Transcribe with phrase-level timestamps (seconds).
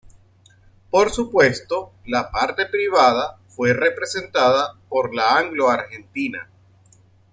[0.89, 6.49] Por supuesto, la parte privada fue representada por la Anglo Argentina.